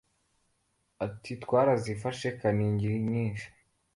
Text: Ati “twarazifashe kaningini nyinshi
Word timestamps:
Ati 1.05 1.31
“twarazifashe 1.43 2.27
kaningini 2.39 3.03
nyinshi 3.11 3.47